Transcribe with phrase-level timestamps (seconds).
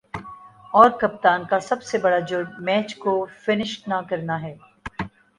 [0.73, 3.13] اور کپتان کا سب سے بڑا"جرم" میچ کو
[3.45, 4.55] فنش نہ کر ہے